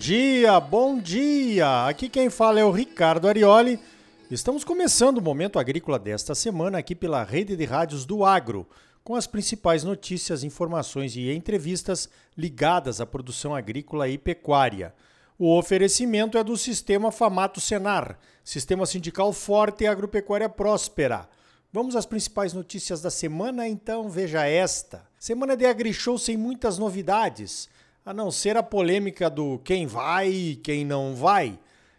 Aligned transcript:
dia, 0.00 0.58
bom 0.58 0.98
dia! 0.98 1.86
Aqui 1.86 2.08
quem 2.08 2.30
fala 2.30 2.58
é 2.58 2.64
o 2.64 2.70
Ricardo 2.70 3.28
Arioli. 3.28 3.78
Estamos 4.30 4.64
começando 4.64 5.18
o 5.18 5.22
Momento 5.22 5.58
Agrícola 5.58 5.98
desta 5.98 6.34
semana 6.34 6.78
aqui 6.78 6.94
pela 6.94 7.22
rede 7.22 7.54
de 7.54 7.66
rádios 7.66 8.06
do 8.06 8.24
Agro, 8.24 8.66
com 9.04 9.14
as 9.14 9.26
principais 9.26 9.84
notícias, 9.84 10.42
informações 10.42 11.16
e 11.16 11.30
entrevistas 11.30 12.08
ligadas 12.34 12.98
à 12.98 13.04
produção 13.04 13.54
agrícola 13.54 14.08
e 14.08 14.16
pecuária. 14.16 14.94
O 15.38 15.54
oferecimento 15.54 16.38
é 16.38 16.42
do 16.42 16.56
Sistema 16.56 17.12
Famato 17.12 17.60
Senar, 17.60 18.18
Sistema 18.42 18.86
Sindical 18.86 19.34
Forte 19.34 19.84
e 19.84 19.86
Agropecuária 19.86 20.48
Próspera. 20.48 21.28
Vamos 21.70 21.94
às 21.94 22.06
principais 22.06 22.54
notícias 22.54 23.02
da 23.02 23.10
semana, 23.10 23.68
então 23.68 24.08
veja 24.08 24.46
esta. 24.46 25.06
Semana 25.18 25.54
de 25.54 25.66
AgriShow 25.66 26.18
sem 26.18 26.38
muitas 26.38 26.78
novidades 26.78 27.68
a 28.04 28.14
não 28.14 28.30
ser 28.30 28.56
a 28.56 28.62
polêmica 28.62 29.28
do 29.28 29.58
quem 29.58 29.86
vai 29.86 30.28
e 30.30 30.56
quem 30.56 30.84
não 30.84 31.14
vai, 31.14 31.58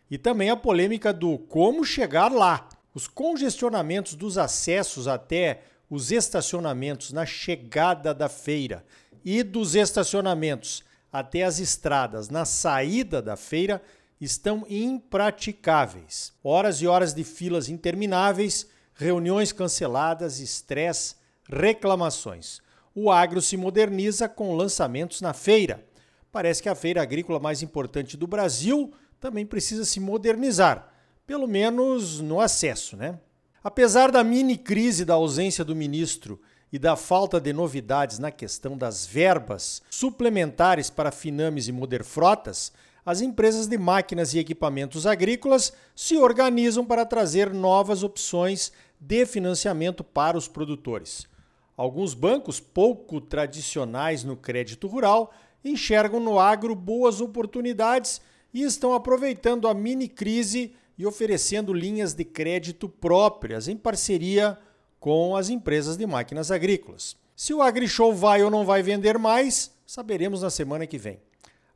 e 0.09 0.17
também 0.17 0.49
a 0.49 0.57
polêmica 0.57 1.13
do 1.13 1.37
como 1.37 1.85
chegar 1.85 2.31
lá. 2.31 2.67
Os 2.93 3.07
congestionamentos 3.07 4.15
dos 4.15 4.37
acessos 4.37 5.07
até 5.07 5.61
os 5.89 6.11
estacionamentos 6.11 7.13
na 7.13 7.25
chegada 7.25 8.13
da 8.13 8.27
feira 8.27 8.83
e 9.23 9.43
dos 9.43 9.75
estacionamentos 9.75 10.83
até 11.11 11.43
as 11.43 11.59
estradas 11.59 12.29
na 12.29 12.45
saída 12.45 13.21
da 13.21 13.35
feira 13.35 13.81
estão 14.19 14.65
impraticáveis. 14.69 16.33
Horas 16.43 16.81
e 16.81 16.87
horas 16.87 17.13
de 17.13 17.23
filas 17.23 17.69
intermináveis, 17.69 18.67
reuniões 18.93 19.51
canceladas, 19.51 20.39
estresse, 20.39 21.15
reclamações. 21.49 22.61
O 22.93 23.09
agro 23.09 23.41
se 23.41 23.55
moderniza 23.55 24.27
com 24.27 24.55
lançamentos 24.55 25.21
na 25.21 25.33
feira 25.33 25.90
parece 26.31 26.63
que 26.63 26.69
a 26.69 26.75
feira 26.75 27.01
agrícola 27.01 27.39
mais 27.39 27.61
importante 27.61 28.15
do 28.15 28.25
Brasil 28.25 28.91
também 29.19 29.45
precisa 29.45 29.85
se 29.85 29.99
modernizar, 29.99 30.91
pelo 31.27 31.47
menos 31.47 32.19
no 32.19 32.39
acesso, 32.39 32.95
né? 32.95 33.19
Apesar 33.63 34.11
da 34.11 34.23
mini 34.23 34.57
crise 34.57 35.05
da 35.05 35.13
ausência 35.13 35.63
do 35.63 35.75
ministro 35.75 36.41
e 36.73 36.79
da 36.79 36.95
falta 36.95 37.39
de 37.39 37.53
novidades 37.53 38.17
na 38.17 38.31
questão 38.31 38.75
das 38.75 39.05
verbas 39.05 39.83
suplementares 39.89 40.89
para 40.89 41.11
Finames 41.11 41.67
e 41.67 41.71
Moderfrotas, 41.71 42.71
as 43.05 43.21
empresas 43.21 43.67
de 43.67 43.77
máquinas 43.77 44.33
e 44.33 44.39
equipamentos 44.39 45.05
agrícolas 45.05 45.73
se 45.95 46.17
organizam 46.17 46.85
para 46.85 47.05
trazer 47.05 47.53
novas 47.53 48.03
opções 48.03 48.71
de 48.99 49.25
financiamento 49.25 50.03
para 50.03 50.37
os 50.37 50.47
produtores. 50.47 51.27
Alguns 51.75 52.13
bancos 52.13 52.59
pouco 52.59 53.19
tradicionais 53.19 54.23
no 54.23 54.35
crédito 54.35 54.87
rural 54.87 55.33
enxergam 55.63 56.19
no 56.19 56.39
agro 56.39 56.75
boas 56.75 57.21
oportunidades 57.21 58.21
e 58.53 58.63
estão 58.63 58.93
aproveitando 58.93 59.67
a 59.67 59.73
mini 59.73 60.07
crise 60.07 60.73
e 60.97 61.05
oferecendo 61.05 61.73
linhas 61.73 62.13
de 62.13 62.23
crédito 62.23 62.87
próprias 62.87 63.67
em 63.67 63.75
parceria 63.75 64.57
com 64.99 65.35
as 65.35 65.49
empresas 65.49 65.97
de 65.97 66.05
máquinas 66.05 66.51
agrícolas. 66.51 67.15
Se 67.35 67.53
o 67.53 67.61
AgriShow 67.61 68.13
vai 68.13 68.43
ou 68.43 68.51
não 68.51 68.65
vai 68.65 68.83
vender 68.83 69.17
mais, 69.17 69.71
saberemos 69.85 70.43
na 70.43 70.49
semana 70.49 70.85
que 70.85 70.97
vem. 70.97 71.19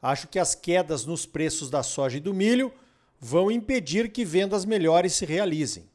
Acho 0.01 0.27
que 0.27 0.37
as 0.37 0.53
quedas 0.53 1.05
nos 1.05 1.25
preços 1.25 1.69
da 1.69 1.81
soja 1.81 2.17
e 2.17 2.21
do 2.21 2.33
milho 2.33 2.71
vão 3.19 3.49
impedir 3.49 4.11
que 4.11 4.23
vendas 4.23 4.65
melhores 4.65 5.13
se 5.13 5.25
realizem. 5.25 5.89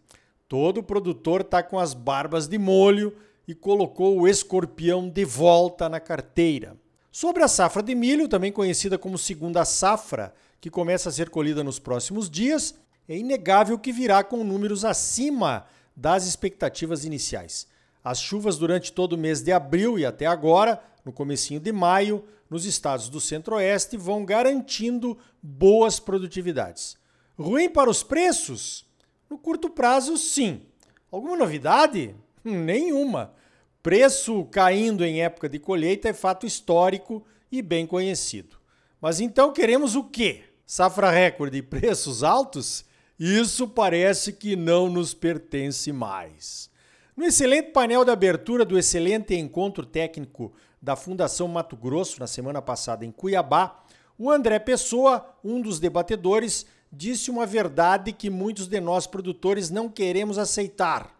Todo 0.48 0.82
produtor 0.82 1.42
está 1.42 1.62
com 1.62 1.78
as 1.78 1.94
barbas 1.94 2.48
de 2.48 2.58
molho 2.58 3.16
e 3.46 3.54
colocou 3.54 4.18
o 4.18 4.26
escorpião 4.26 5.08
de 5.08 5.24
volta 5.24 5.88
na 5.88 6.00
carteira. 6.00 6.76
Sobre 7.12 7.42
a 7.42 7.48
safra 7.48 7.82
de 7.82 7.94
milho, 7.94 8.28
também 8.28 8.52
conhecida 8.52 8.96
como 8.96 9.18
segunda 9.18 9.64
safra, 9.64 10.32
que 10.60 10.70
começa 10.70 11.08
a 11.08 11.12
ser 11.12 11.28
colhida 11.28 11.64
nos 11.64 11.78
próximos 11.78 12.30
dias, 12.30 12.74
é 13.08 13.16
inegável 13.16 13.78
que 13.78 13.92
virá 13.92 14.22
com 14.22 14.44
números 14.44 14.84
acima 14.84 15.66
das 15.96 16.26
expectativas 16.26 17.04
iniciais. 17.04 17.66
As 18.04 18.20
chuvas 18.20 18.56
durante 18.56 18.92
todo 18.92 19.14
o 19.14 19.18
mês 19.18 19.42
de 19.42 19.50
abril 19.50 19.98
e 19.98 20.06
até 20.06 20.26
agora, 20.26 20.80
no 21.04 21.12
comecinho 21.12 21.58
de 21.58 21.72
maio, 21.72 22.24
nos 22.48 22.64
estados 22.64 23.08
do 23.08 23.20
Centro-Oeste 23.20 23.96
vão 23.96 24.24
garantindo 24.24 25.18
boas 25.42 25.98
produtividades. 25.98 26.96
Ruim 27.36 27.68
para 27.68 27.90
os 27.90 28.02
preços? 28.02 28.86
No 29.28 29.36
curto 29.36 29.68
prazo, 29.68 30.16
sim. 30.16 30.62
Alguma 31.10 31.36
novidade? 31.36 32.14
Nenhuma. 32.44 33.32
Preço 33.82 34.44
caindo 34.44 35.04
em 35.04 35.22
época 35.22 35.48
de 35.48 35.58
colheita 35.58 36.08
é 36.08 36.12
fato 36.12 36.46
histórico 36.46 37.24
e 37.50 37.62
bem 37.62 37.86
conhecido. 37.86 38.56
Mas 39.00 39.20
então 39.20 39.52
queremos 39.52 39.96
o 39.96 40.04
quê? 40.04 40.42
Safra 40.66 41.10
recorde 41.10 41.56
e 41.56 41.62
preços 41.62 42.22
altos? 42.22 42.84
Isso 43.18 43.66
parece 43.66 44.34
que 44.34 44.54
não 44.54 44.90
nos 44.90 45.14
pertence 45.14 45.92
mais. 45.92 46.70
No 47.16 47.24
excelente 47.24 47.70
painel 47.70 48.04
de 48.04 48.10
abertura 48.10 48.64
do 48.64 48.78
excelente 48.78 49.34
encontro 49.34 49.86
técnico 49.86 50.52
da 50.80 50.94
Fundação 50.94 51.48
Mato 51.48 51.76
Grosso 51.76 52.20
na 52.20 52.26
semana 52.26 52.60
passada 52.62 53.04
em 53.04 53.10
Cuiabá, 53.10 53.82
o 54.18 54.30
André 54.30 54.58
Pessoa, 54.58 55.34
um 55.42 55.60
dos 55.60 55.80
debatedores, 55.80 56.66
disse 56.92 57.30
uma 57.30 57.46
verdade 57.46 58.12
que 58.12 58.28
muitos 58.28 58.66
de 58.66 58.80
nós 58.80 59.06
produtores 59.06 59.70
não 59.70 59.88
queremos 59.88 60.36
aceitar. 60.36 61.19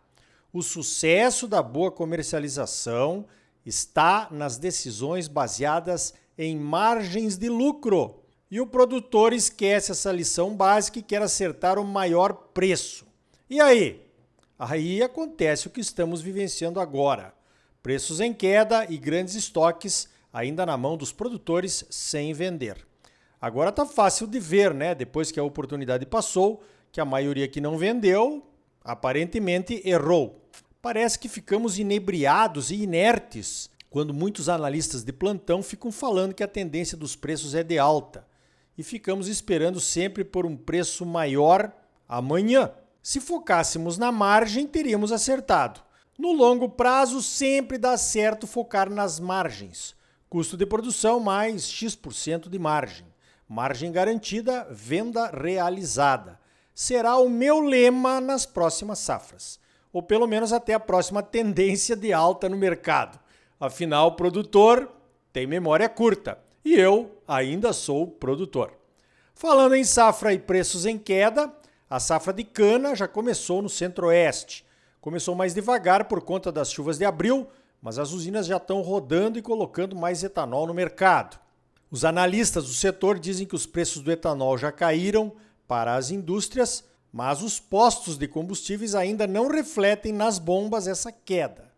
O 0.53 0.62
sucesso 0.62 1.47
da 1.47 1.62
boa 1.62 1.93
comercialização 1.93 3.25
está 3.65 4.27
nas 4.33 4.59
decisões 4.59 5.28
baseadas 5.28 6.12
em 6.37 6.56
margens 6.59 7.37
de 7.38 7.49
lucro. 7.49 8.21
E 8.50 8.60
o 8.60 8.66
produtor 8.66 9.33
esquece 9.33 9.93
essa 9.93 10.10
lição 10.10 10.56
básica 10.56 10.99
e 10.99 11.03
quer 11.03 11.22
acertar 11.22 11.78
o 11.78 11.84
maior 11.84 12.33
preço. 12.33 13.06
E 13.49 13.60
aí? 13.60 14.05
Aí 14.59 15.00
acontece 15.03 15.69
o 15.69 15.71
que 15.71 15.81
estamos 15.81 16.21
vivenciando 16.21 16.81
agora: 16.81 17.33
preços 17.81 18.19
em 18.19 18.34
queda 18.34 18.87
e 18.91 18.99
grandes 18.99 19.37
estoques 19.37 20.09
ainda 20.33 20.66
na 20.66 20.77
mão 20.77 20.97
dos 20.97 21.12
produtores 21.12 21.84
sem 21.91 22.33
vender. 22.33 22.84
Agora 23.41 23.71
tá 23.71 23.87
fácil 23.87 24.27
de 24.27 24.41
ver, 24.41 24.75
né? 24.75 24.97
Depois 24.97 25.31
que 25.31 25.39
a 25.39 25.44
oportunidade 25.44 26.05
passou, 26.06 26.60
que 26.91 27.00
a 27.00 27.05
maioria 27.05 27.47
que 27.47 27.60
não 27.60 27.78
vendeu 27.78 28.44
aparentemente 28.83 29.81
errou. 29.84 30.40
Parece 30.82 31.18
que 31.18 31.28
ficamos 31.28 31.78
inebriados 31.78 32.70
e 32.70 32.82
inertes 32.82 33.68
quando 33.91 34.14
muitos 34.14 34.48
analistas 34.48 35.04
de 35.04 35.12
plantão 35.12 35.62
ficam 35.62 35.92
falando 35.92 36.32
que 36.32 36.42
a 36.42 36.48
tendência 36.48 36.96
dos 36.96 37.14
preços 37.14 37.54
é 37.54 37.62
de 37.62 37.78
alta 37.78 38.26
e 38.78 38.82
ficamos 38.82 39.28
esperando 39.28 39.78
sempre 39.78 40.24
por 40.24 40.46
um 40.46 40.56
preço 40.56 41.04
maior 41.04 41.70
amanhã. 42.08 42.70
Se 43.02 43.20
focássemos 43.20 43.98
na 43.98 44.10
margem, 44.10 44.66
teríamos 44.66 45.12
acertado. 45.12 45.82
No 46.18 46.32
longo 46.32 46.66
prazo, 46.66 47.20
sempre 47.20 47.76
dá 47.76 47.98
certo 47.98 48.47
focar 48.47 48.88
nas 48.88 49.20
margens. 49.20 49.94
Custo 50.30 50.56
de 50.56 50.64
produção 50.64 51.20
mais 51.20 51.68
X% 51.68 52.48
de 52.48 52.58
margem. 52.58 53.06
Margem 53.47 53.92
garantida, 53.92 54.66
venda 54.70 55.26
realizada. 55.28 56.41
Será 56.74 57.16
o 57.18 57.28
meu 57.28 57.60
lema 57.60 58.18
nas 58.18 58.47
próximas 58.47 58.98
safras 59.00 59.60
ou 59.93 60.03
pelo 60.03 60.27
menos 60.27 60.53
até 60.53 60.75
a 60.75 60.81
próxima 60.81 61.23
tendência 61.23 61.97
de 61.97 62.12
alta 62.12 62.49
no 62.49 62.56
mercado. 62.56 63.19
Afinal, 63.59 64.09
o 64.09 64.12
produtor 64.12 64.91
tem 65.33 65.47
memória 65.47 65.89
curta 65.89 66.39
e 66.65 66.75
eu 66.75 67.19
ainda 67.27 67.73
sou 67.73 68.06
produtor. 68.06 68.73
Falando 69.34 69.75
em 69.75 69.84
safra 69.84 70.33
e 70.33 70.39
preços 70.39 70.84
em 70.87 70.99
queda, 70.99 71.53
a 71.89 71.99
safra 71.99 72.33
de 72.33 72.45
cana 72.45 72.95
já 72.95 73.09
começou 73.09 73.62
no 73.62 73.69
centro-oeste. 73.69 74.65
Começou 75.01 75.34
mais 75.34 75.55
devagar 75.55 76.04
por 76.04 76.21
conta 76.21 76.53
das 76.53 76.71
chuvas 76.71 76.98
de 76.98 77.04
abril, 77.04 77.48
mas 77.81 77.98
as 77.98 78.13
usinas 78.13 78.47
já 78.47 78.59
estão 78.59 78.83
rodando 78.83 79.39
e 79.39 79.43
colocando 79.43 79.97
mais 79.97 80.22
etanol 80.22 80.66
no 80.66 80.75
mercado. 80.75 81.41
Os 81.91 82.04
analistas 82.04 82.66
do 82.66 82.72
setor 82.72 83.19
dizem 83.19 83.47
que 83.47 83.54
os 83.54 83.66
preços 83.66 84.03
do 84.03 84.13
etanol 84.13 84.57
já 84.57 84.71
caíram 84.71 85.33
para 85.66 85.95
as 85.95 86.10
indústrias 86.10 86.84
mas 87.12 87.42
os 87.42 87.59
postos 87.59 88.16
de 88.16 88.28
combustíveis 88.28 88.95
ainda 88.95 89.27
não 89.27 89.48
refletem 89.48 90.12
nas 90.12 90.39
bombas 90.39 90.86
essa 90.86 91.10
queda. 91.10 91.71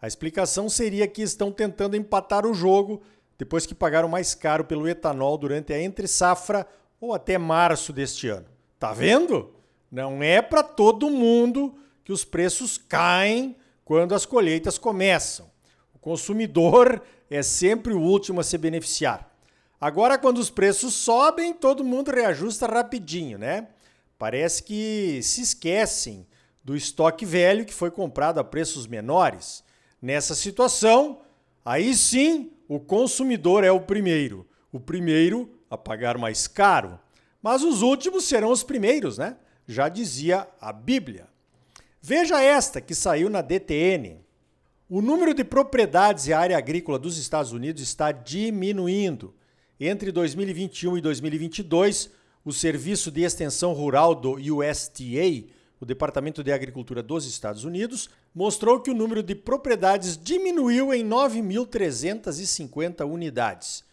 A 0.00 0.06
explicação 0.06 0.68
seria 0.68 1.06
que 1.06 1.20
estão 1.20 1.52
tentando 1.52 1.96
empatar 1.96 2.46
o 2.46 2.54
jogo 2.54 3.02
depois 3.36 3.66
que 3.66 3.74
pagaram 3.74 4.08
mais 4.08 4.34
caro 4.34 4.64
pelo 4.64 4.88
etanol 4.88 5.36
durante 5.36 5.72
a 5.72 5.80
entre-safra 5.80 6.66
ou 7.00 7.14
até 7.14 7.36
março 7.38 7.92
deste 7.92 8.28
ano. 8.28 8.46
Tá 8.78 8.92
vendo? 8.92 9.50
Não 9.90 10.22
é 10.22 10.40
para 10.40 10.62
todo 10.62 11.10
mundo 11.10 11.74
que 12.04 12.12
os 12.12 12.24
preços 12.24 12.78
caem 12.78 13.56
quando 13.84 14.14
as 14.14 14.24
colheitas 14.24 14.78
começam. 14.78 15.50
O 15.94 15.98
consumidor 15.98 17.02
é 17.30 17.42
sempre 17.42 17.92
o 17.92 18.00
último 18.00 18.40
a 18.40 18.44
se 18.44 18.56
beneficiar. 18.56 19.30
Agora, 19.80 20.18
quando 20.18 20.38
os 20.38 20.50
preços 20.50 20.94
sobem, 20.94 21.54
todo 21.54 21.84
mundo 21.84 22.10
reajusta 22.10 22.66
rapidinho, 22.66 23.38
né? 23.38 23.68
Parece 24.20 24.62
que 24.62 25.18
se 25.22 25.40
esquecem 25.40 26.26
do 26.62 26.76
estoque 26.76 27.24
velho 27.24 27.64
que 27.64 27.72
foi 27.72 27.90
comprado 27.90 28.38
a 28.38 28.44
preços 28.44 28.86
menores. 28.86 29.64
Nessa 30.00 30.34
situação, 30.34 31.22
aí 31.64 31.94
sim 31.94 32.52
o 32.68 32.78
consumidor 32.78 33.64
é 33.64 33.72
o 33.72 33.80
primeiro, 33.80 34.46
o 34.70 34.78
primeiro 34.78 35.50
a 35.70 35.78
pagar 35.78 36.18
mais 36.18 36.46
caro, 36.46 37.00
mas 37.42 37.62
os 37.62 37.80
últimos 37.80 38.24
serão 38.24 38.50
os 38.50 38.62
primeiros, 38.62 39.16
né? 39.16 39.38
Já 39.66 39.88
dizia 39.88 40.46
a 40.60 40.70
Bíblia. 40.70 41.26
Veja 42.02 42.42
esta 42.42 42.78
que 42.78 42.94
saiu 42.94 43.30
na 43.30 43.40
DTN. 43.40 44.20
O 44.86 45.00
número 45.00 45.32
de 45.32 45.44
propriedades 45.44 46.26
e 46.26 46.34
área 46.34 46.58
agrícola 46.58 46.98
dos 46.98 47.16
Estados 47.16 47.52
Unidos 47.52 47.80
está 47.80 48.12
diminuindo. 48.12 49.34
Entre 49.80 50.12
2021 50.12 50.98
e 50.98 51.00
2022, 51.00 52.19
o 52.44 52.52
Serviço 52.52 53.10
de 53.10 53.22
Extensão 53.22 53.72
Rural 53.72 54.14
do 54.14 54.34
USDA, 54.34 55.46
o 55.80 55.86
Departamento 55.86 56.42
de 56.42 56.52
Agricultura 56.52 57.02
dos 57.02 57.26
Estados 57.26 57.64
Unidos, 57.64 58.10
mostrou 58.34 58.80
que 58.80 58.90
o 58.90 58.94
número 58.94 59.22
de 59.22 59.34
propriedades 59.34 60.16
diminuiu 60.16 60.94
em 60.94 61.06
9.350 61.06 63.06
unidades 63.06 63.84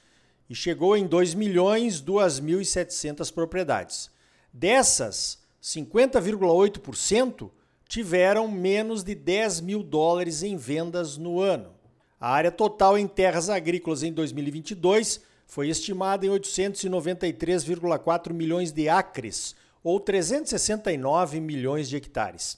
e 0.49 0.55
chegou 0.55 0.95
em 0.95 1.05
2 1.05 1.33
milhões 1.33 2.01
2.700 2.01 3.33
propriedades. 3.33 4.09
Dessas, 4.51 5.39
50,8% 5.61 7.51
tiveram 7.87 8.47
menos 8.47 9.03
de 9.03 9.15
10 9.15 9.61
mil 9.61 9.83
dólares 9.83 10.43
em 10.43 10.57
vendas 10.57 11.17
no 11.17 11.39
ano. 11.39 11.71
A 12.19 12.31
área 12.31 12.51
total 12.51 12.97
em 12.97 13.07
terras 13.07 13.49
agrícolas 13.49 14.03
em 14.03 14.11
2022 14.11 15.21
foi 15.47 15.69
estimada 15.69 16.25
em 16.25 16.29
893,4 16.29 18.33
milhões 18.33 18.71
de 18.71 18.89
acres, 18.89 19.55
ou 19.81 19.99
369 19.99 21.39
milhões 21.39 21.87
de 21.87 21.95
hectares. 21.95 22.57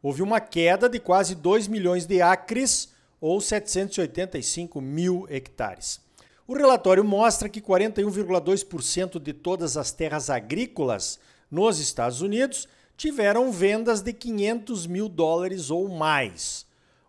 Houve 0.00 0.22
uma 0.22 0.40
queda 0.40 0.88
de 0.88 1.00
quase 1.00 1.34
2 1.34 1.66
milhões 1.66 2.06
de 2.06 2.22
acres, 2.22 2.90
ou 3.20 3.40
785 3.40 4.80
mil 4.80 5.26
hectares. 5.28 6.00
O 6.46 6.54
relatório 6.54 7.04
mostra 7.04 7.48
que 7.48 7.60
41,2% 7.60 9.20
de 9.20 9.32
todas 9.32 9.76
as 9.76 9.90
terras 9.90 10.30
agrícolas 10.30 11.18
nos 11.50 11.80
Estados 11.80 12.22
Unidos 12.22 12.68
tiveram 12.96 13.50
vendas 13.50 14.00
de 14.00 14.12
500 14.12 14.86
mil 14.86 15.08
dólares 15.08 15.70
ou 15.70 15.88
mais. 15.88 16.64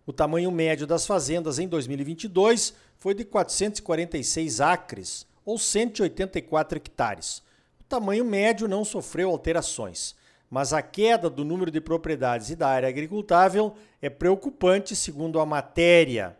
O 0.05 0.11
tamanho 0.11 0.51
médio 0.51 0.87
das 0.87 1.05
fazendas 1.05 1.59
em 1.59 1.67
2022 1.67 2.73
foi 2.99 3.15
de 3.15 3.25
446 3.25 4.61
acres, 4.61 5.25
ou 5.43 5.57
184 5.57 6.77
hectares. 6.77 7.41
O 7.79 7.83
tamanho 7.85 8.23
médio 8.23 8.67
não 8.67 8.85
sofreu 8.85 9.31
alterações, 9.31 10.15
mas 10.49 10.73
a 10.73 10.81
queda 10.81 11.29
do 11.29 11.43
número 11.43 11.71
de 11.71 11.81
propriedades 11.81 12.51
e 12.51 12.55
da 12.55 12.67
área 12.67 12.87
agricultável 12.87 13.73
é 13.99 14.09
preocupante, 14.09 14.95
segundo 14.95 15.39
a 15.39 15.45
matéria 15.45 16.37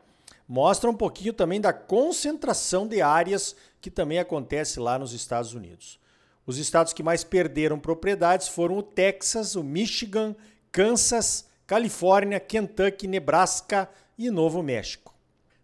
mostra 0.50 0.90
um 0.90 0.96
pouquinho 0.96 1.32
também 1.32 1.62
da 1.62 1.72
concentração 1.72 2.88
de 2.88 3.04
áreas 3.04 3.56
que 3.80 3.92
também 3.92 4.18
acontece 4.18 4.80
lá 4.80 4.98
nos 4.98 5.14
Estados 5.14 5.54
Unidos. 5.54 6.00
Os 6.44 6.58
estados 6.58 6.92
que 6.92 7.04
mais 7.04 7.24
perderam 7.24 7.80
propriedades 7.80 8.48
foram 8.48 8.80
o 8.80 8.84
Texas, 8.84 9.56
o 9.56 9.64
Michigan, 9.64 10.36
Kansas, 10.72 11.46
Califórnia, 11.68 12.40
Kentucky, 12.40 13.08
Nebraska 13.08 13.88
e 14.18 14.32
Novo 14.32 14.64
México. 14.64 15.14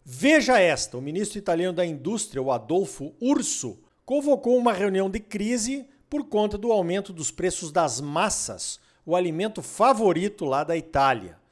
Veja 0.05 0.59
esta: 0.59 0.97
o 0.97 1.01
ministro 1.01 1.39
italiano 1.39 1.75
da 1.75 1.85
Indústria, 1.85 2.41
o 2.41 2.51
Adolfo 2.51 3.13
Urso, 3.19 3.79
convocou 4.05 4.55
uma 4.55 4.71
reunião 4.71 5.09
de 5.09 5.19
crise 5.19 5.87
por 6.07 6.25
conta 6.25 6.57
do 6.57 6.71
aumento 6.71 7.11
dos 7.11 7.31
preços 7.31 7.71
das 7.71 7.99
massas, 7.99 8.79
o 9.03 9.15
alimento 9.15 9.63
favorito 9.63 10.45
lá 10.45 10.63
da 10.63 10.77
Itália 10.77 11.43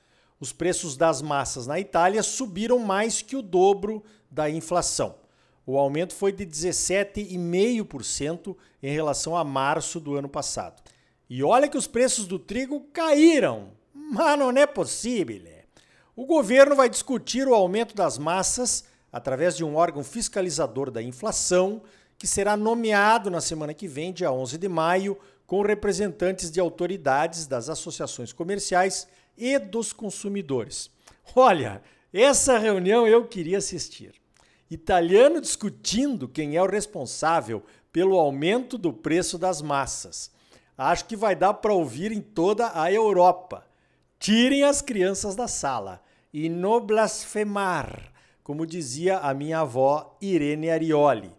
os 0.44 0.52
preços 0.52 0.98
das 0.98 1.22
massas 1.22 1.68
na 1.68 1.80
Itália 1.80 2.22
subiram 2.22 2.78
mais 2.78 3.22
que 3.22 3.38
o 3.38 3.42
dobro 3.42 4.04
da 4.30 4.50
inflação. 4.50 5.16
O 5.66 5.78
aumento 5.78 6.14
foi 6.14 6.34
de 6.34 6.46
17,5% 6.46 8.54
em 8.82 8.92
relação 8.92 9.38
a 9.38 9.46
março 9.46 10.02
do 10.02 10.16
ano 10.16 10.28
passado. 10.28 10.84
E 11.30 11.42
olha 11.42 11.70
que 11.70 11.78
os 11.78 11.88
preços 11.88 12.28
do 12.28 12.38
trigo 12.38 12.82
caíram, 12.92 13.70
mas 13.94 14.38
não 14.38 14.52
é 14.52 14.68
possível. 14.68 15.53
O 16.16 16.28
governo 16.28 16.76
vai 16.76 16.88
discutir 16.88 17.48
o 17.48 17.56
aumento 17.56 17.96
das 17.96 18.20
massas 18.20 18.84
através 19.12 19.58
de 19.58 19.64
um 19.64 19.76
órgão 19.76 20.04
fiscalizador 20.04 20.92
da 20.92 21.02
inflação, 21.02 21.82
que 22.20 22.28
será 22.28 22.56
nomeado 22.56 23.32
na 23.32 23.42
semana 23.42 23.74
que 23.74 23.88
vem, 23.88 24.14
dia 24.14 24.32
11 24.32 24.60
de 24.60 24.70
maio, 24.70 25.18
com 25.48 25.64
representantes 25.64 26.52
de 26.52 26.60
autoridades 26.60 27.48
das 27.48 27.68
associações 27.68 28.32
comerciais 28.32 29.08
e 29.36 29.58
dos 29.58 29.92
consumidores. 29.92 30.92
Olha, 31.36 31.82
essa 32.14 32.60
reunião 32.60 33.08
eu 33.08 33.26
queria 33.26 33.58
assistir. 33.58 34.14
Italiano 34.70 35.42
discutindo 35.42 36.28
quem 36.28 36.56
é 36.56 36.62
o 36.62 36.70
responsável 36.70 37.64
pelo 37.92 38.20
aumento 38.20 38.78
do 38.78 38.94
preço 38.94 39.36
das 39.40 39.64
massas. 39.64 40.30
Acho 40.78 41.06
que 41.06 41.16
vai 41.16 41.36
dar 41.36 41.56
para 41.56 41.74
ouvir 41.74 42.12
em 42.12 42.22
toda 42.22 42.72
a 42.80 42.92
Europa. 42.92 43.66
Tirem 44.24 44.64
as 44.64 44.82
crianças 44.82 45.36
da 45.36 45.50
sala 45.50 46.02
e 46.34 46.48
no 46.48 46.80
blasfemar, 46.80 48.14
como 48.42 48.66
dizia 48.66 49.18
a 49.18 49.34
minha 49.34 49.60
avó 49.60 50.18
Irene 50.22 50.70
Arioli. 50.70 51.30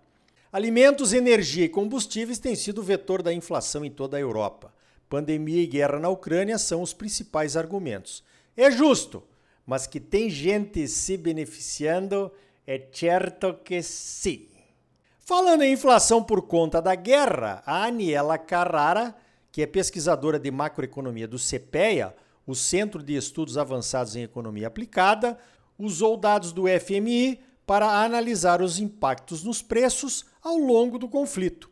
Alimentos, 0.53 1.15
energia 1.15 1.65
e 1.65 1.69
combustíveis 1.71 2.39
têm 2.39 2.55
sido 2.55 2.83
o 2.83 2.85
vetor 2.85 3.23
da 3.23 3.33
inflação 3.33 3.87
em 3.87 3.91
toda 3.91 4.19
a 4.19 4.21
Europa. 4.21 4.71
Pandemia 5.09 5.63
e 5.63 5.67
guerra 5.67 5.99
na 5.99 6.11
Ucrânia 6.11 6.59
são 6.59 6.83
os 6.83 6.93
principais 6.93 7.57
argumentos. 7.57 8.23
É 8.55 8.71
justo, 8.71 9.23
mas 9.65 9.87
que 9.87 9.99
tem 9.99 10.29
gente 10.29 10.87
se 10.87 11.17
beneficiando, 11.17 12.31
é 12.67 12.87
certo 12.93 13.55
que 13.65 13.83
sim. 13.83 14.47
Falando 15.21 15.63
em 15.63 15.73
inflação 15.73 16.23
por 16.23 16.43
conta 16.43 16.83
da 16.83 16.95
guerra, 16.95 17.63
a 17.65 17.87
Aniela 17.87 18.37
Carrara, 18.37 19.17
que 19.51 19.63
é 19.63 19.67
pesquisadora 19.67 20.39
de 20.39 20.51
macroeconomia 20.51 21.27
do 21.27 21.39
CPEA, 21.39 22.15
o 22.47 22.55
Centro 22.55 23.03
de 23.03 23.15
Estudos 23.15 23.57
Avançados 23.57 24.17
em 24.17 24.23
Economia 24.23 24.67
Aplicada, 24.67 25.39
usou 25.79 26.17
dados 26.17 26.53
do 26.53 26.65
FMI 26.69 27.41
para 27.67 28.03
analisar 28.05 28.61
os 28.61 28.79
impactos 28.79 29.43
nos 29.43 29.63
preços 29.63 30.25
ao 30.43 30.57
longo 30.57 30.99
do 30.99 31.09
conflito 31.09 31.71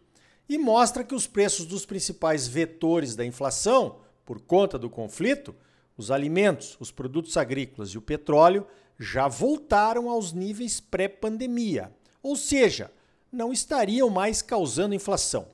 e 0.49 0.59
mostra 0.59 1.05
que 1.05 1.15
os 1.15 1.27
preços 1.27 1.67
dos 1.67 1.87
principais 1.87 2.47
vetores 2.47 3.15
da 3.15 3.25
inflação, 3.25 4.01
por 4.25 4.41
conta 4.41 4.79
do 4.79 4.91
conflito, 4.91 5.55
os 5.97 6.11
alimentos, 6.11 6.77
os 6.81 6.91
produtos 6.91 7.37
agrícolas 7.37 7.91
e 7.91 7.99
o 7.99 8.03
petróleo, 8.03 8.67
já 8.99 9.29
voltaram 9.29 10.09
aos 10.11 10.33
níveis 10.33 10.81
pré-pandemia, 10.81 11.93
ou 12.23 12.37
seja, 12.37 12.91
não 13.31 13.53
estariam 13.53 14.11
mais 14.11 14.43
causando 14.43 14.95
inflação. 14.95 15.47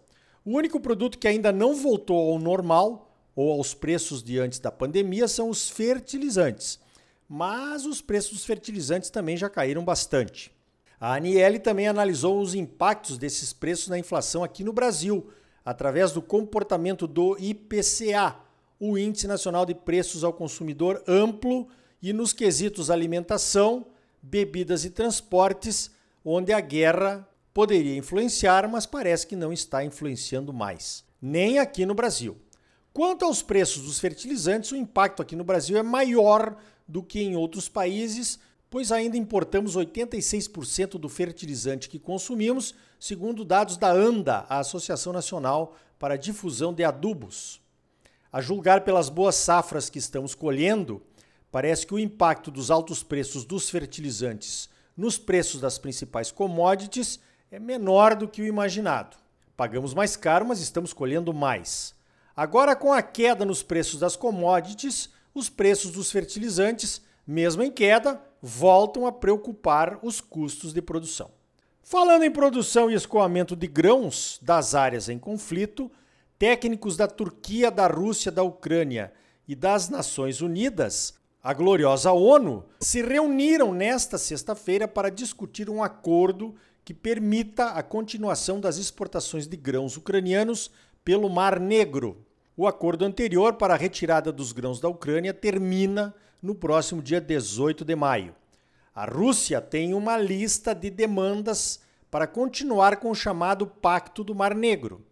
O 0.45 0.57
único 0.57 0.81
produto 0.81 1.19
que 1.19 1.29
ainda 1.29 1.53
não 1.53 1.75
voltou 1.75 2.33
ao 2.33 2.39
normal 2.39 3.08
ou 3.39 3.53
aos 3.53 3.73
preços 3.73 4.21
de 4.21 4.37
antes 4.37 4.59
da 4.59 4.73
pandemia 4.73 5.29
são 5.29 5.49
os 5.49 5.71
fertilizantes. 5.71 6.81
Mas 7.29 7.87
os 7.87 8.01
preços 8.01 8.33
dos 8.33 8.45
fertilizantes 8.45 9.11
também 9.11 9.37
já 9.37 9.49
caíram 9.49 9.85
bastante. 9.85 10.51
A 10.99 11.15
Aniele 11.15 11.61
também 11.61 11.87
analisou 11.87 12.41
os 12.41 12.53
impactos 12.53 13.17
desses 13.17 13.53
preços 13.53 13.87
na 13.87 13.97
inflação 13.97 14.43
aqui 14.43 14.65
no 14.65 14.73
Brasil, 14.73 15.31
através 15.65 16.11
do 16.11 16.21
comportamento 16.21 17.07
do 17.07 17.39
IPCA, 17.39 18.35
o 18.81 18.99
Índice 18.99 19.29
Nacional 19.29 19.65
de 19.65 19.73
Preços 19.73 20.25
ao 20.25 20.33
Consumidor 20.33 21.01
Amplo, 21.07 21.69
e 22.03 22.13
nos 22.13 22.33
quesitos 22.33 22.91
alimentação, 22.91 23.87
bebidas 24.21 24.85
e 24.85 24.91
transportes, 24.91 25.93
onde 26.25 26.53
a 26.53 26.59
guerra 26.59 27.29
poderia 27.55 27.97
influenciar, 27.97 28.69
mas 28.69 28.85
parece 28.85 29.29
que 29.29 29.37
não 29.37 29.53
está 29.53 29.85
influenciando 29.85 30.53
mais, 30.53 31.05
nem 31.23 31.61
aqui 31.61 31.87
no 31.87 31.95
Brasil. 31.95 32.37
Quanto 32.99 33.25
aos 33.25 33.43
preços 33.43 33.85
dos 33.85 34.01
fertilizantes, 34.01 34.73
o 34.73 34.77
impacto 34.77 35.23
aqui 35.23 35.37
no 35.37 35.45
Brasil 35.45 35.79
é 35.79 35.85
maior 35.85 36.57
do 36.89 37.01
que 37.01 37.21
em 37.21 37.37
outros 37.37 37.69
países, 37.69 38.41
pois 38.69 38.91
ainda 38.91 39.17
importamos 39.17 39.77
86% 39.77 40.99
do 40.99 41.09
fertilizante 41.09 41.89
que 41.89 42.01
consumimos, 42.01 42.75
segundo 42.99 43.45
dados 43.45 43.77
da 43.77 43.89
ANDA, 43.89 44.45
a 44.49 44.59
Associação 44.59 45.13
Nacional 45.13 45.77
para 45.97 46.15
a 46.15 46.17
Difusão 46.17 46.75
de 46.75 46.83
Adubos. 46.83 47.61
A 48.33 48.41
julgar 48.41 48.83
pelas 48.83 49.09
boas 49.09 49.37
safras 49.37 49.89
que 49.89 50.01
estamos 50.01 50.35
colhendo, 50.35 51.01
parece 51.53 51.87
que 51.87 51.95
o 51.95 52.01
impacto 52.01 52.51
dos 52.51 52.69
altos 52.69 53.05
preços 53.05 53.45
dos 53.45 53.71
fertilizantes 53.71 54.69
nos 54.97 55.17
preços 55.17 55.61
das 55.61 55.79
principais 55.79 56.33
commodities 56.33 57.21
é 57.49 57.61
menor 57.61 58.17
do 58.17 58.27
que 58.27 58.43
o 58.43 58.47
imaginado. 58.47 59.17
Pagamos 59.57 59.95
mais 59.95 60.17
caro, 60.17 60.45
mas 60.49 60.59
estamos 60.59 60.93
colhendo 60.93 61.33
mais. 61.33 61.97
Agora, 62.39 62.77
com 62.77 62.93
a 62.93 63.03
queda 63.03 63.45
nos 63.45 63.65
preços 63.65 63.99
das 63.99 64.15
commodities, 64.15 65.11
os 65.35 65.49
preços 65.49 65.91
dos 65.91 66.13
fertilizantes, 66.13 67.03
mesmo 67.27 67.65
em 67.65 67.69
queda, 67.69 68.23
voltam 68.41 69.09
a 69.09 69.11
preocupar 69.11 69.99
os 70.05 70.21
custos 70.21 70.73
de 70.73 70.81
produção. 70.81 71.33
Falando 71.83 72.23
em 72.23 72.31
produção 72.31 72.89
e 72.89 72.95
escoamento 72.95 73.57
de 73.57 73.67
grãos 73.67 74.39
das 74.41 74.77
áreas 74.77 75.09
em 75.09 75.19
conflito, 75.19 75.91
técnicos 76.39 76.97
da 76.97 77.09
Turquia, 77.09 77.73
da 77.73 77.89
Rússia, 77.89 78.31
da 78.31 78.45
Ucrânia 78.45 79.13
e 79.49 79.57
das 79.57 79.89
Nações 79.89 80.41
Unidas, 80.41 81.15
a 81.43 81.53
gloriosa 81.53 82.13
ONU, 82.13 82.65
se 82.79 83.03
reuniram 83.03 83.75
nesta 83.75 84.17
sexta-feira 84.17 84.87
para 84.87 85.11
discutir 85.11 85.69
um 85.69 85.83
acordo 85.83 86.55
que 86.85 86.95
permita 86.95 87.71
a 87.71 87.83
continuação 87.83 88.61
das 88.61 88.77
exportações 88.77 89.49
de 89.49 89.57
grãos 89.57 89.97
ucranianos 89.97 90.71
pelo 91.05 91.29
Mar 91.29 91.59
Negro. 91.59 92.28
O 92.61 92.67
acordo 92.67 93.05
anterior 93.05 93.53
para 93.53 93.75
a 93.75 93.77
retirada 93.77 94.33
dos 94.33 94.51
grãos 94.51 94.81
da 94.81 94.89
Ucrânia 94.89 95.33
termina 95.33 96.13
no 96.43 96.57
próximo 96.57 97.01
dia 97.01 97.21
18 97.21 97.85
de 97.85 97.95
maio. 97.95 98.35
A 98.93 99.05
Rússia 99.05 99.61
tem 99.61 99.95
uma 99.95 100.19
lista 100.19 100.75
de 100.75 100.91
demandas 100.91 101.79
para 102.11 102.27
continuar 102.27 102.97
com 102.97 103.13
o 103.13 103.15
chamado 103.15 103.65
Pacto 103.65 104.25
do 104.25 104.35
Mar 104.35 104.57
Negro. 104.57 105.07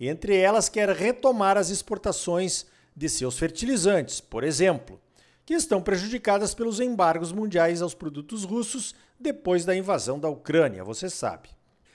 Entre 0.00 0.36
elas, 0.36 0.68
quer 0.68 0.88
retomar 0.88 1.56
as 1.56 1.70
exportações 1.70 2.66
de 2.96 3.08
seus 3.08 3.38
fertilizantes, 3.38 4.20
por 4.20 4.42
exemplo, 4.42 5.00
que 5.46 5.54
estão 5.54 5.80
prejudicadas 5.80 6.52
pelos 6.52 6.80
embargos 6.80 7.30
mundiais 7.30 7.80
aos 7.80 7.94
produtos 7.94 8.42
russos 8.42 8.92
depois 9.20 9.64
da 9.64 9.76
invasão 9.76 10.18
da 10.18 10.28
Ucrânia, 10.28 10.82
você 10.82 11.08
sabe. 11.08 11.50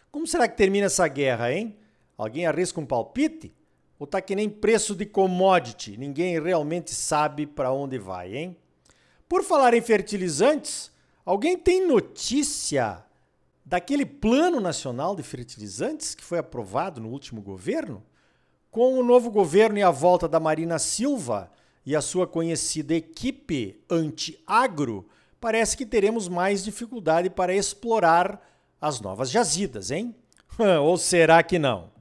Como 0.10 0.26
será 0.26 0.48
que 0.48 0.56
termina 0.56 0.86
essa 0.86 1.06
guerra, 1.10 1.52
hein? 1.52 1.76
Alguém 2.18 2.46
arrisca 2.46 2.80
um 2.80 2.86
palpite? 2.86 3.54
Ou 4.00 4.08
tá 4.08 4.22
que 4.22 4.36
nem 4.36 4.50
preço 4.50 4.96
de 4.96 5.06
commodity, 5.06 5.98
ninguém 5.98 6.42
realmente 6.42 6.94
sabe 6.94 7.46
para 7.46 7.72
onde 7.72 7.98
vai, 7.98 8.36
hein? 8.36 8.58
Por 9.30 9.44
falar 9.44 9.74
em 9.74 9.82
fertilizantes, 9.82 10.92
alguém 11.26 11.58
tem 11.58 11.88
notícia 11.88 13.04
daquele 13.66 14.06
Plano 14.06 14.60
Nacional 14.60 15.16
de 15.16 15.24
Fertilizantes 15.24 16.14
que 16.14 16.24
foi 16.24 16.38
aprovado 16.38 17.00
no 17.00 17.10
último 17.10 17.42
governo? 17.42 18.04
Com 18.70 19.00
o 19.00 19.04
novo 19.04 19.32
governo 19.32 19.78
e 19.78 19.84
a 19.84 19.92
volta 19.92 20.28
da 20.28 20.40
Marina 20.40 20.80
Silva 20.80 21.52
e 21.86 21.96
a 21.96 22.02
sua 22.02 22.28
conhecida 22.28 22.94
equipe 22.94 23.84
anti-agro, 23.90 25.08
parece 25.40 25.78
que 25.78 25.86
teremos 25.86 26.28
mais 26.28 26.64
dificuldade 26.64 27.30
para 27.30 27.54
explorar 27.54 28.42
as 28.82 29.00
novas 29.00 29.30
jazidas, 29.30 29.92
hein? 29.92 30.16
Ou 30.82 30.98
será 30.98 31.42
que 31.44 31.60
não? 31.60 31.93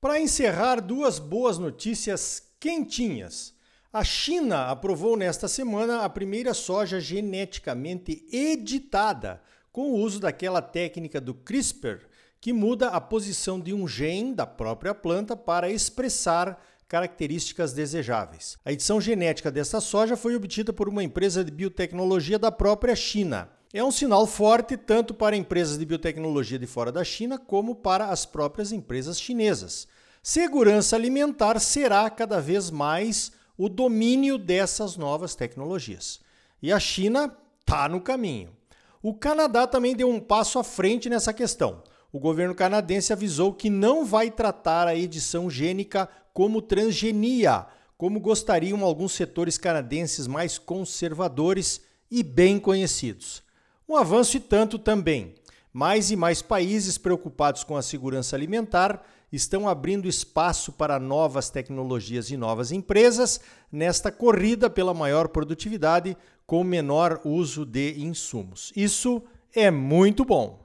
Para 0.00 0.20
encerrar, 0.20 0.80
duas 0.80 1.18
boas 1.18 1.58
notícias 1.58 2.40
quentinhas. 2.60 3.52
A 3.92 4.04
China 4.04 4.66
aprovou 4.66 5.16
nesta 5.16 5.48
semana 5.48 6.04
a 6.04 6.08
primeira 6.08 6.54
soja 6.54 7.00
geneticamente 7.00 8.24
editada 8.30 9.42
com 9.72 9.90
o 9.90 9.96
uso 9.96 10.20
daquela 10.20 10.62
técnica 10.62 11.20
do 11.20 11.34
CRISPR 11.34 12.06
que 12.40 12.52
muda 12.52 12.90
a 12.90 13.00
posição 13.00 13.58
de 13.58 13.74
um 13.74 13.88
gene 13.88 14.34
da 14.34 14.46
própria 14.46 14.94
planta 14.94 15.36
para 15.36 15.68
expressar 15.68 16.64
características 16.86 17.72
desejáveis. 17.72 18.56
A 18.64 18.70
edição 18.70 19.00
genética 19.00 19.50
desta 19.50 19.80
soja 19.80 20.16
foi 20.16 20.36
obtida 20.36 20.72
por 20.72 20.88
uma 20.88 21.02
empresa 21.02 21.44
de 21.44 21.50
biotecnologia 21.50 22.38
da 22.38 22.52
própria 22.52 22.94
China. 22.94 23.50
É 23.72 23.84
um 23.84 23.90
sinal 23.90 24.26
forte 24.26 24.78
tanto 24.78 25.12
para 25.12 25.36
empresas 25.36 25.76
de 25.76 25.84
biotecnologia 25.84 26.58
de 26.58 26.66
fora 26.66 26.90
da 26.90 27.04
China 27.04 27.36
como 27.36 27.74
para 27.74 28.06
as 28.06 28.24
próprias 28.24 28.72
empresas 28.72 29.20
chinesas. 29.20 29.86
Segurança 30.22 30.96
alimentar 30.96 31.58
será 31.60 32.08
cada 32.08 32.40
vez 32.40 32.70
mais 32.70 33.30
o 33.58 33.68
domínio 33.68 34.38
dessas 34.38 34.96
novas 34.96 35.34
tecnologias. 35.34 36.18
E 36.62 36.72
a 36.72 36.80
China 36.80 37.30
está 37.60 37.86
no 37.90 38.00
caminho. 38.00 38.56
O 39.02 39.12
Canadá 39.12 39.66
também 39.66 39.94
deu 39.94 40.08
um 40.08 40.18
passo 40.18 40.58
à 40.58 40.64
frente 40.64 41.10
nessa 41.10 41.34
questão. 41.34 41.82
O 42.10 42.18
governo 42.18 42.54
canadense 42.54 43.12
avisou 43.12 43.52
que 43.52 43.68
não 43.68 44.02
vai 44.02 44.30
tratar 44.30 44.88
a 44.88 44.96
edição 44.96 45.50
gênica 45.50 46.08
como 46.32 46.62
transgenia, 46.62 47.66
como 47.98 48.18
gostariam 48.18 48.82
alguns 48.82 49.12
setores 49.12 49.58
canadenses 49.58 50.26
mais 50.26 50.56
conservadores 50.56 51.82
e 52.10 52.22
bem 52.22 52.58
conhecidos. 52.58 53.46
Um 53.88 53.96
avanço 53.96 54.36
e 54.36 54.40
tanto 54.40 54.78
também. 54.78 55.34
Mais 55.72 56.10
e 56.10 56.16
mais 56.16 56.42
países 56.42 56.98
preocupados 56.98 57.64
com 57.64 57.74
a 57.74 57.80
segurança 57.80 58.36
alimentar 58.36 59.02
estão 59.32 59.66
abrindo 59.66 60.06
espaço 60.06 60.72
para 60.72 60.98
novas 60.98 61.48
tecnologias 61.48 62.30
e 62.30 62.36
novas 62.36 62.70
empresas 62.70 63.40
nesta 63.72 64.12
corrida 64.12 64.68
pela 64.68 64.92
maior 64.92 65.28
produtividade 65.28 66.14
com 66.46 66.62
menor 66.62 67.22
uso 67.24 67.64
de 67.64 67.94
insumos. 67.98 68.74
Isso 68.76 69.22
é 69.54 69.70
muito 69.70 70.22
bom. 70.22 70.60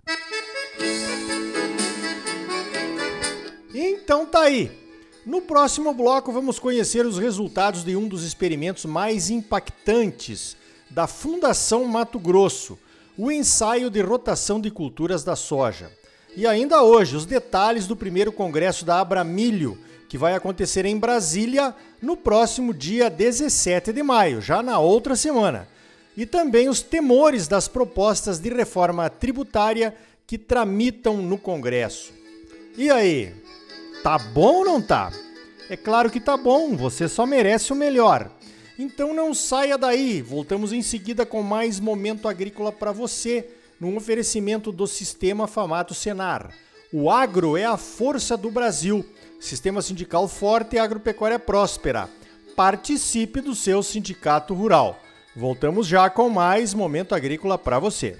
Então 3.74 4.26
tá 4.26 4.42
aí. 4.42 4.70
No 5.26 5.44
próximo 5.44 5.94
bloco 5.94 6.34
vamos 6.34 6.60
conhecer 6.60 7.06
os 7.06 7.18
resultados 7.18 7.86
de 7.86 7.96
um 7.96 8.06
dos 8.06 8.26
experimentos 8.26 8.84
mais 8.84 9.30
impactantes 9.30 10.58
da 10.90 11.08
Fundação 11.08 11.86
Mato 11.86 12.20
Grosso 12.20 12.78
o 13.18 13.32
ensaio 13.32 13.90
de 13.90 14.02
rotação 14.02 14.60
de 14.60 14.72
culturas 14.72 15.24
da 15.24 15.36
soja. 15.36 15.92
E 16.36 16.48
ainda 16.48 16.82
hoje, 16.82 17.16
os 17.16 17.26
detalhes 17.26 17.86
do 17.86 17.96
primeiro 17.96 18.32
congresso 18.32 18.84
da 18.84 19.00
Abramilho, 19.00 19.78
que 20.10 20.18
vai 20.18 20.34
acontecer 20.34 20.86
em 20.86 20.98
Brasília 20.98 21.76
no 22.02 22.18
próximo 22.18 22.74
dia 22.74 23.10
17 23.10 23.94
de 23.94 24.02
maio, 24.02 24.42
já 24.42 24.64
na 24.64 24.80
outra 24.80 25.16
semana. 25.16 25.68
E 26.18 26.26
também 26.26 26.70
os 26.70 26.82
temores 26.82 27.48
das 27.48 27.68
propostas 27.68 28.40
de 28.40 28.50
reforma 28.50 29.10
tributária 29.10 29.96
que 30.26 30.38
tramitam 30.38 31.18
no 31.18 31.38
Congresso. 31.38 32.14
E 32.78 32.90
aí, 32.90 33.34
tá 34.02 34.18
bom 34.18 34.58
ou 34.58 34.66
não 34.66 34.82
tá? 34.82 35.12
É 35.70 35.78
claro 35.78 36.10
que 36.10 36.20
tá 36.20 36.36
bom, 36.36 36.76
você 36.76 37.08
só 37.08 37.26
merece 37.26 37.72
o 37.72 37.76
melhor. 37.76 38.30
Então 38.78 39.14
não 39.14 39.34
saia 39.34 39.78
daí, 39.78 40.22
voltamos 40.22 40.74
em 40.74 40.82
seguida 40.82 41.26
com 41.26 41.44
mais 41.44 41.80
momento 41.80 42.28
agrícola 42.28 42.72
para 42.72 42.92
você, 42.92 43.48
num 43.80 43.96
oferecimento 43.96 44.72
do 44.72 44.88
Sistema 44.88 45.46
Famato 45.48 45.94
Senar. 45.94 46.52
O 46.92 47.10
agro 47.10 47.56
é 47.56 47.66
a 47.66 47.78
força 47.78 48.36
do 48.36 48.50
Brasil. 48.50 49.06
Sistema 49.40 49.82
sindical 49.82 50.28
forte 50.28 50.76
e 50.76 50.80
agropecuária 50.80 51.38
próspera. 51.38 52.10
Participe 52.56 53.42
do 53.42 53.54
seu 53.54 53.84
sindicato 53.84 54.54
rural. 54.54 55.00
Voltamos 55.36 55.88
já 55.88 56.10
com 56.10 56.30
mais 56.30 56.74
momento 56.74 57.14
agrícola 57.14 57.58
para 57.58 57.80
você. 57.80 58.18